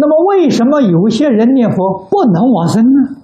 [0.00, 3.20] 那么，为什么有些人念佛不能往生呢？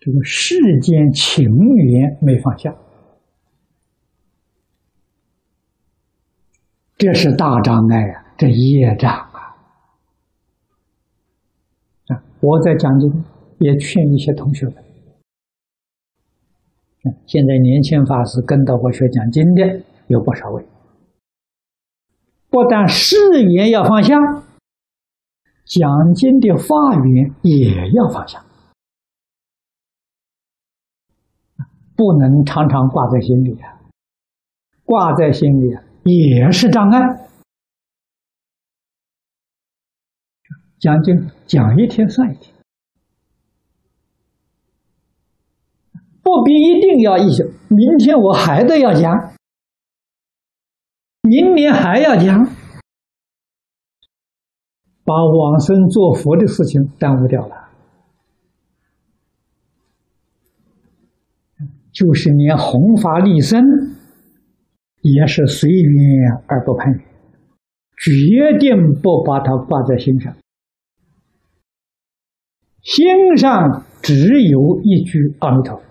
[0.00, 2.74] 这个世间情缘没放下，
[6.96, 8.24] 这是大障碍啊！
[8.38, 9.56] 这业障啊！
[12.06, 13.24] 啊，我在讲经
[13.58, 14.76] 也劝一些同学们。
[17.26, 20.64] 现在年轻法师跟到我学讲经的有不少位。
[22.58, 23.14] 不但誓
[23.52, 24.16] 言要放下，
[25.64, 28.44] 讲经的法缘也要放下，
[31.94, 33.78] 不能常常挂在心里啊！
[34.82, 37.28] 挂在心里啊，也是障碍。
[40.80, 42.52] 讲经讲一天算一天，
[46.24, 47.28] 不必一定要一
[47.68, 49.37] 明天我还得要讲。
[51.28, 52.44] 明年还要讲，
[55.04, 57.68] 把往生做佛的事情耽误掉了，
[61.92, 63.62] 就是连弘法利身
[65.02, 67.00] 也是随缘而不攀缘，
[67.98, 70.34] 决定不把它挂在心上，
[72.80, 75.82] 心上只有一句阿弥陀佛，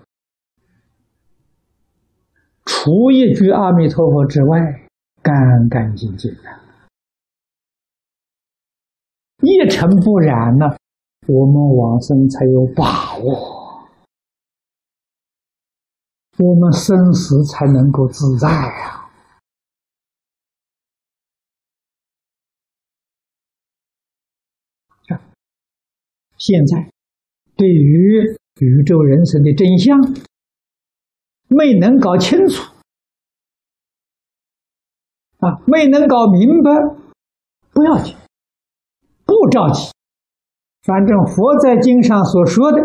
[2.64, 4.87] 除一句阿弥陀佛之外。
[5.28, 6.44] 干干净净的，
[9.42, 10.64] 一尘不染呢，
[11.26, 13.86] 我们往生才有把握，
[16.38, 19.10] 我们生死才能够自在啊。
[26.38, 26.90] 现在
[27.54, 30.00] 对于宇宙人生的真相
[31.48, 32.77] 没能搞清楚。
[35.38, 36.70] 啊，没能搞明白，
[37.72, 38.16] 不要紧，
[39.24, 39.92] 不着急。
[40.82, 42.78] 反正佛在经上所说的，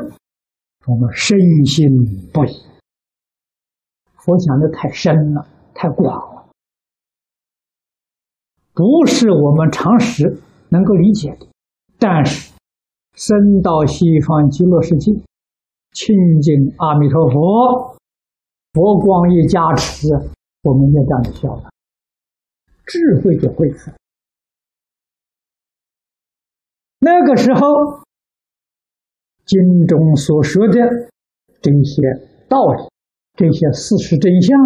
[0.86, 1.88] 我们深信
[2.32, 2.52] 不疑。
[4.16, 6.46] 佛讲的太深了，太广了，
[8.74, 10.40] 不是我们常识
[10.70, 11.48] 能够理解的。
[11.98, 12.54] 但是，
[13.16, 15.12] 生到西方极乐世界，
[15.94, 17.98] 亲近阿弥陀佛，
[18.74, 20.08] 佛光一加持，
[20.64, 21.73] 我们就这样晓了。
[22.86, 23.92] 智慧就恢复。
[27.00, 28.04] 那个时候，
[29.46, 30.74] 经中所说的
[31.62, 32.02] 这些
[32.50, 32.84] 道理、
[33.36, 34.58] 这些事实真相，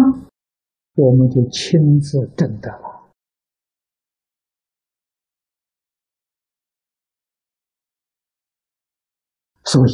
[0.96, 3.08] 我们就亲自证得了。
[9.64, 9.92] 所以，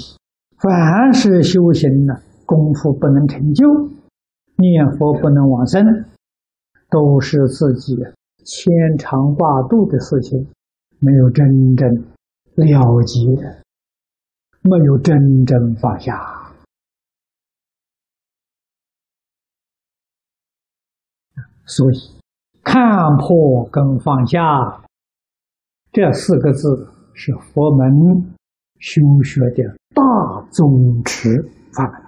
[0.59, 3.67] 凡是修行的功夫不能成就，
[4.56, 5.85] 念佛不能往生。
[6.91, 7.97] 都是自己
[8.44, 10.47] 牵肠挂肚的事情，
[10.99, 11.88] 没有真正
[12.55, 13.21] 了结，
[14.60, 16.53] 没有真正放下，
[21.66, 21.97] 所以
[22.62, 24.84] 看破跟放下
[25.91, 28.34] 这四个字是佛门
[28.78, 32.04] 修学的大宗旨法。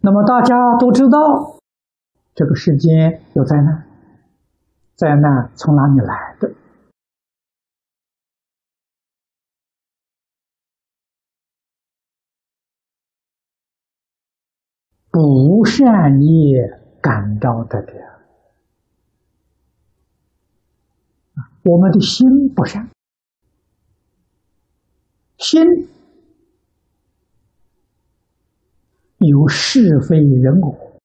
[0.00, 1.58] 那么大家都知道，
[2.34, 3.86] 这个世间有灾难，
[4.94, 6.54] 灾难从哪里来的？
[15.10, 17.92] 不善业感召的的，
[21.64, 22.88] 我们的心不善，
[25.38, 25.97] 心。
[29.18, 31.00] 有是非人我、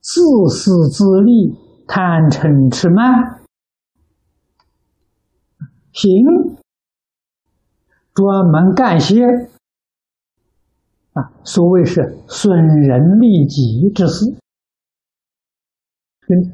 [0.00, 1.54] 自私自利、
[1.86, 3.40] 贪嗔痴慢，
[5.92, 6.24] 行
[8.14, 9.22] 专门干些
[11.12, 14.24] 啊，所谓是损人利己之事，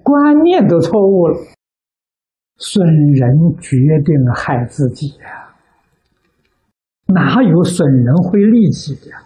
[0.02, 1.37] 观念都错误了，
[2.56, 5.55] 损人决定害自己呀，
[7.06, 9.25] 哪有损人会利己的？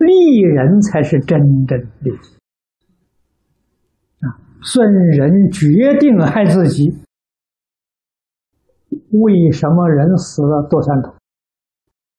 [0.00, 2.36] 利人才是真正利己
[4.20, 4.40] 啊！
[4.62, 6.90] 损人决定害自己。
[9.10, 11.14] 为什么人死了多三头？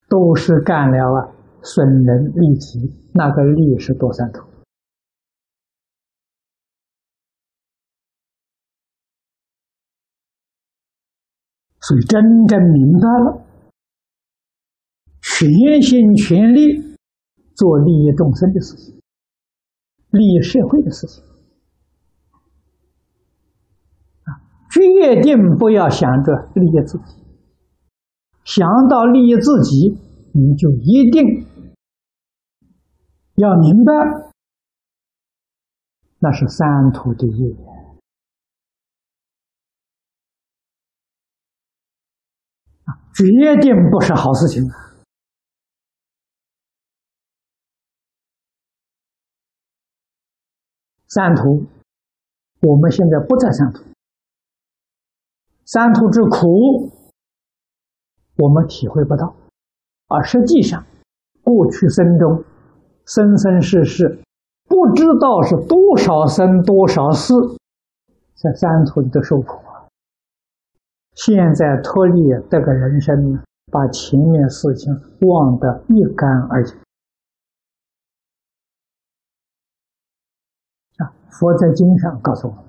[0.07, 1.33] 都是干了啊，
[1.63, 2.79] 损人利己，
[3.13, 4.45] 那个利是多三头。
[11.79, 13.43] 所以真正明白了，
[15.21, 16.90] 全心全力
[17.61, 18.99] 做利益众生的事情，
[20.09, 21.23] 利益社会的事情。
[24.23, 24.41] 啊，
[24.71, 27.21] 决定不要想着利益自己，
[28.43, 29.95] 想到利益自己，
[30.33, 31.21] 你就一定
[33.35, 33.93] 要明白，
[36.17, 37.55] 那是三途的业。
[43.13, 44.90] 决定不是好事情啊！
[51.13, 51.65] 三途，
[52.61, 53.83] 我们现在不在三途，
[55.65, 56.89] 三途之苦，
[58.37, 59.35] 我们体会不到，
[60.07, 60.85] 而实际上，
[61.43, 62.45] 过去生中，
[63.05, 64.21] 生生世世，
[64.69, 67.33] 不知道是多少生多少世，
[68.35, 69.91] 在三途里头受苦啊。
[71.13, 73.37] 现在脱离这个人生，
[73.69, 74.93] 把前面事情
[75.27, 76.77] 忘得一干二净。
[81.31, 82.63] 佛在经上告诉我们，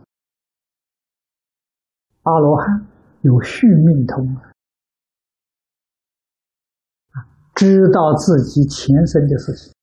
[2.23, 2.87] 阿罗汉
[3.23, 4.47] 有续命通啊，
[7.55, 9.75] 知道自己前生的事情，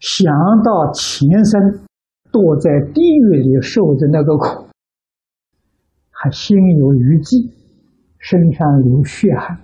[0.00, 0.32] 想
[0.62, 1.80] 到前生
[2.30, 4.68] 躲在地狱里受的那个苦，
[6.10, 7.54] 还心有余悸。
[8.20, 9.60] 身上流血汗，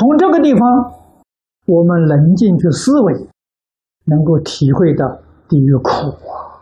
[0.00, 0.94] 从这个地方，
[1.66, 3.28] 我们冷静去思维，
[4.06, 6.56] 能够体会到地狱苦啊！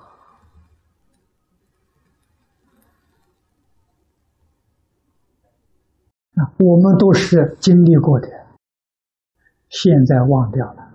[6.35, 8.29] 啊，我们都是经历过的。
[9.69, 10.88] 现在忘掉了，